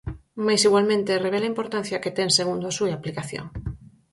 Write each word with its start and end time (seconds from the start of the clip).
Mais 0.45 0.65
igualmente 0.67 1.21
revela 1.25 1.45
a 1.47 1.51
importancia 1.53 2.01
que 2.03 2.15
ten 2.17 2.29
segundo 2.39 2.65
a 2.67 2.75
súa 2.77 2.95
aplicación. 2.99 3.45